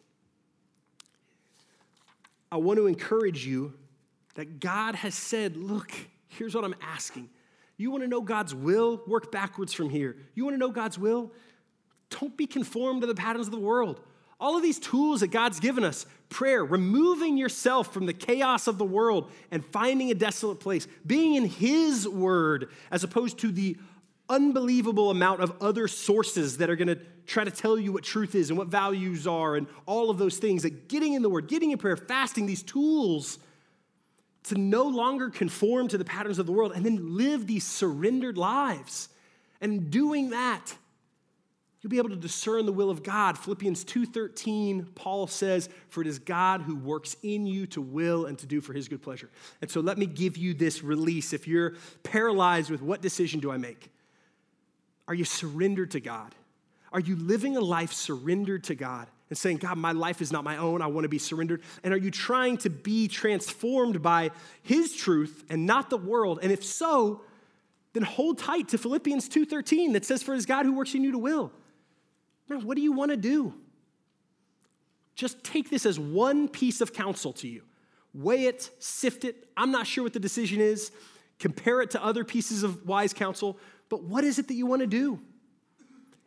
[2.51, 3.73] I want to encourage you
[4.35, 5.91] that God has said, Look,
[6.27, 7.29] here's what I'm asking.
[7.77, 9.01] You want to know God's will?
[9.07, 10.17] Work backwards from here.
[10.35, 11.31] You want to know God's will?
[12.09, 14.01] Don't be conformed to the patterns of the world.
[14.41, 18.79] All of these tools that God's given us prayer, removing yourself from the chaos of
[18.79, 23.77] the world and finding a desolate place, being in His word as opposed to the
[24.27, 28.33] unbelievable amount of other sources that are going to try to tell you what truth
[28.33, 30.63] is and what values are and all of those things.
[30.63, 33.37] That getting in the Word, getting in prayer, fasting, these tools
[34.45, 38.39] to no longer conform to the patterns of the world and then live these surrendered
[38.39, 39.07] lives.
[39.59, 40.73] And doing that,
[41.81, 43.37] you'll be able to discern the will of God.
[43.37, 48.37] Philippians 2:13, Paul says, "For it is God who works in you to will and
[48.39, 49.29] to do for his good pleasure."
[49.61, 51.33] And so let me give you this release.
[51.33, 53.91] If you're paralyzed with what decision do I make?
[55.07, 56.35] Are you surrendered to God?
[56.93, 60.43] Are you living a life surrendered to God and saying, God, my life is not
[60.43, 61.61] my own, I want to be surrendered?
[61.83, 66.39] And are you trying to be transformed by His truth and not the world?
[66.43, 67.21] And if so,
[67.93, 71.03] then hold tight to Philippians 2:13 that says, For it is God who works in
[71.03, 71.51] you to will.
[72.59, 73.53] What do you want to do?
[75.15, 77.63] Just take this as one piece of counsel to you.
[78.13, 79.47] Weigh it, sift it.
[79.55, 80.91] I'm not sure what the decision is.
[81.39, 83.57] Compare it to other pieces of wise counsel.
[83.89, 85.19] But what is it that you want to do?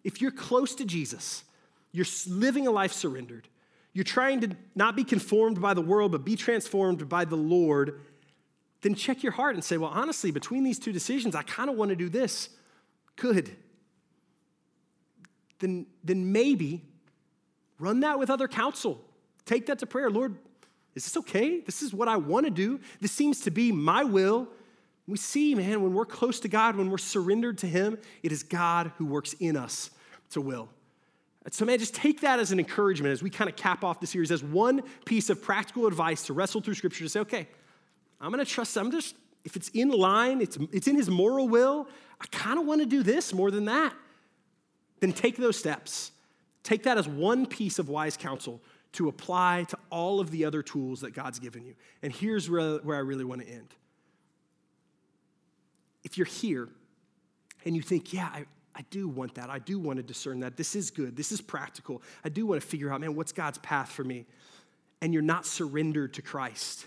[0.02, 1.44] If you're close to Jesus,
[1.92, 3.48] you're living a life surrendered,
[3.92, 8.00] you're trying to not be conformed by the world, but be transformed by the Lord,
[8.82, 11.76] then check your heart and say, well, honestly, between these two decisions, I kind of
[11.76, 12.50] want to do this.
[13.16, 13.56] Good.
[15.58, 16.82] Then, then maybe
[17.78, 19.00] run that with other counsel.
[19.46, 20.10] Take that to prayer.
[20.10, 20.36] Lord,
[20.94, 21.60] is this okay?
[21.60, 22.80] This is what I want to do.
[23.00, 24.48] This seems to be my will.
[25.06, 28.42] We see, man, when we're close to God, when we're surrendered to Him, it is
[28.42, 29.90] God who works in us
[30.30, 30.68] to will.
[31.50, 34.06] So, man, just take that as an encouragement as we kind of cap off the
[34.06, 37.48] series as one piece of practical advice to wrestle through Scripture to say, okay,
[38.18, 41.48] I'm going to trust, I'm just, if it's in line, it's, it's in His moral
[41.48, 41.86] will,
[42.18, 43.92] I kind of want to do this more than that.
[45.04, 46.12] Then take those steps.
[46.62, 50.62] Take that as one piece of wise counsel to apply to all of the other
[50.62, 51.74] tools that God's given you.
[52.02, 53.68] And here's where, I really want to end
[56.04, 56.70] if you're here
[57.66, 59.50] and you think, yeah, I, I do want that.
[59.50, 60.56] I do want to discern that.
[60.56, 61.16] This is good.
[61.16, 62.00] This is practical.
[62.24, 64.24] I do want to figure out, man, what's God's path for me?
[65.02, 66.86] And you're not surrendered to Christ,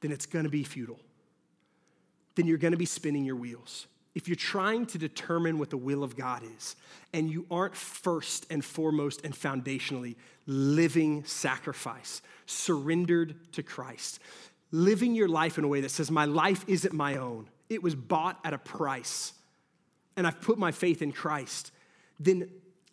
[0.00, 1.00] then it's going to be futile.
[2.34, 3.88] Then you're going to be spinning your wheels.
[4.16, 6.74] If you're trying to determine what the will of God is,
[7.12, 14.18] and you aren't first and foremost and foundationally living sacrifice, surrendered to Christ,
[14.72, 17.94] living your life in a way that says, My life isn't my own, it was
[17.94, 19.34] bought at a price,
[20.16, 21.70] and I've put my faith in Christ,
[22.18, 22.48] then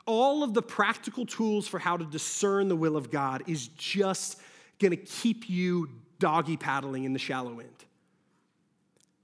[0.06, 4.42] all of the practical tools for how to discern the will of God is just
[4.78, 5.88] gonna keep you
[6.20, 7.86] doggy paddling in the shallow end.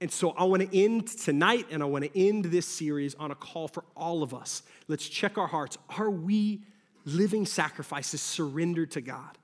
[0.00, 3.30] And so I want to end tonight and I want to end this series on
[3.30, 4.62] a call for all of us.
[4.88, 5.76] Let's check our hearts.
[5.98, 6.60] Are we
[7.04, 9.36] living sacrifices surrendered to God?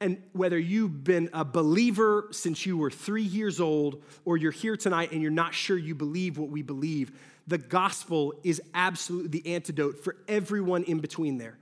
[0.00, 4.76] And whether you've been a believer since you were three years old or you're here
[4.76, 7.12] tonight and you're not sure you believe what we believe,
[7.46, 11.58] the gospel is absolutely the antidote for everyone in between there.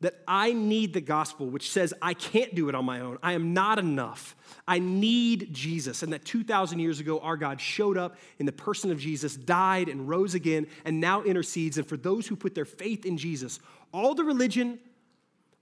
[0.00, 3.18] That I need the gospel, which says I can't do it on my own.
[3.20, 4.36] I am not enough.
[4.66, 6.04] I need Jesus.
[6.04, 9.88] And that 2,000 years ago, our God showed up in the person of Jesus, died
[9.88, 11.78] and rose again, and now intercedes.
[11.78, 13.58] And for those who put their faith in Jesus,
[13.92, 14.78] all the religion,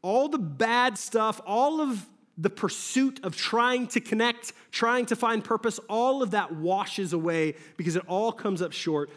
[0.03, 2.07] all the bad stuff, all of
[2.39, 7.55] the pursuit of trying to connect, trying to find purpose, all of that washes away
[7.79, 9.09] because it all comes up short.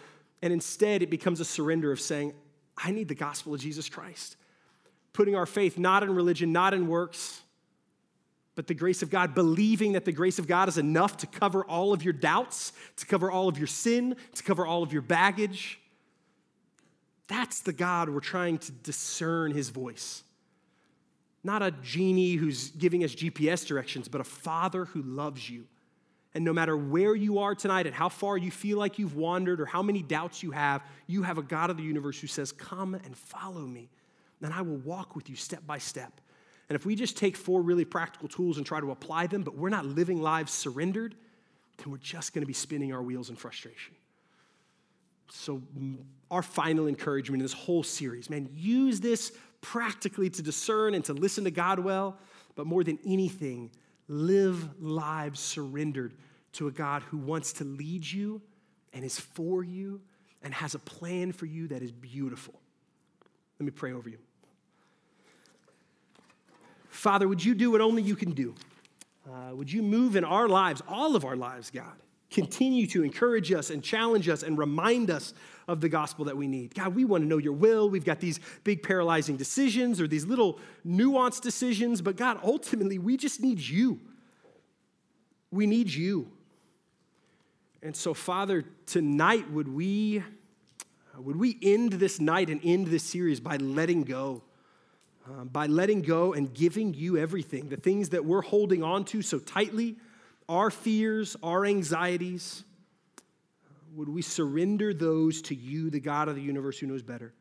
[0.41, 2.33] And instead, it becomes a surrender of saying,
[2.77, 4.37] I need the gospel of Jesus Christ.
[5.13, 7.41] Putting our faith not in religion, not in works,
[8.55, 11.63] but the grace of God, believing that the grace of God is enough to cover
[11.63, 15.01] all of your doubts, to cover all of your sin, to cover all of your
[15.01, 15.79] baggage.
[17.27, 20.23] That's the God we're trying to discern his voice.
[21.43, 25.65] Not a genie who's giving us GPS directions, but a father who loves you.
[26.33, 29.61] And no matter where you are tonight and how far you feel like you've wandered
[29.61, 32.51] or how many doubts you have, you have a God of the universe who says,
[32.51, 33.89] Come and follow me,
[34.41, 36.21] and I will walk with you step by step.
[36.69, 39.55] And if we just take four really practical tools and try to apply them, but
[39.55, 41.15] we're not living lives surrendered,
[41.77, 43.95] then we're just going to be spinning our wheels in frustration.
[45.31, 45.61] So,
[46.31, 49.31] our final encouragement in this whole series, man, use this
[49.61, 52.17] practically to discern and to listen to God well,
[52.55, 53.71] but more than anything,
[54.07, 56.13] live lives surrendered
[56.53, 58.41] to a God who wants to lead you
[58.93, 60.01] and is for you
[60.41, 62.59] and has a plan for you that is beautiful.
[63.59, 64.17] Let me pray over you.
[66.99, 68.53] Father, would you do what only you can do?
[69.25, 71.93] Uh, would you move in our lives, all of our lives, God?
[72.29, 75.33] Continue to encourage us and challenge us and remind us
[75.69, 76.75] of the gospel that we need.
[76.75, 77.89] God, we want to know your will.
[77.89, 83.15] We've got these big paralyzing decisions or these little nuanced decisions, but God, ultimately, we
[83.15, 84.01] just need you.
[85.51, 86.29] We need you.
[87.81, 90.21] And so, Father, tonight, would we,
[91.17, 94.43] would we end this night and end this series by letting go?
[95.29, 99.21] Uh, by letting go and giving you everything, the things that we're holding on to
[99.21, 99.95] so tightly
[100.47, 102.63] our fears, our anxieties,
[103.93, 107.33] would we surrender those to you, the God of the universe who knows better?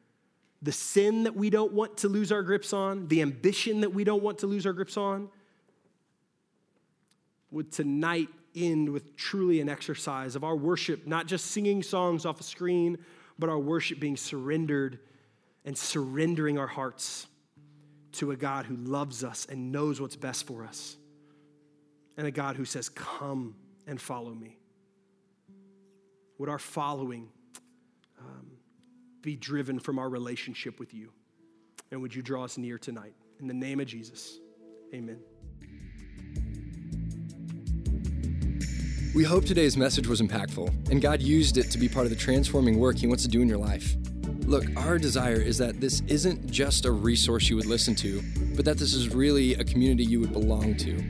[0.60, 4.04] The sin that we don't want to lose our grips on, the ambition that we
[4.04, 5.30] don't want to lose our grips on,
[7.50, 12.38] would tonight end with truly an exercise of our worship, not just singing songs off
[12.38, 12.98] a screen,
[13.38, 14.98] but our worship being surrendered
[15.64, 17.27] and surrendering our hearts
[18.12, 20.96] to a God who loves us and knows what's best for us
[22.16, 23.54] and a God who says, Come
[23.86, 24.58] and follow me?
[26.38, 27.28] Would our following
[28.20, 28.50] um,
[29.22, 31.12] be driven from our relationship with you?
[31.90, 33.14] And would you draw us near tonight?
[33.40, 34.38] In the name of Jesus,
[34.92, 35.20] amen.
[39.14, 42.16] We hope today's message was impactful and God used it to be part of the
[42.16, 43.96] transforming work He wants to do in your life.
[44.48, 48.22] Look, our desire is that this isn't just a resource you would listen to,
[48.56, 51.04] but that this is really a community you would belong to.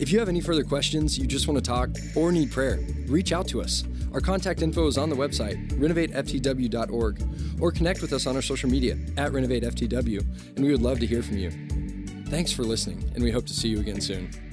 [0.00, 3.30] If you have any further questions, you just want to talk, or need prayer, reach
[3.30, 3.84] out to us.
[4.12, 7.22] Our contact info is on the website, renovateftw.org,
[7.60, 11.06] or connect with us on our social media at renovateftw, and we would love to
[11.06, 11.52] hear from you.
[12.30, 14.51] Thanks for listening, and we hope to see you again soon.